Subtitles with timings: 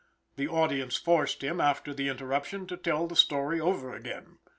[0.35, 4.39] The audience forced him, after the interruption, to tell the story over again.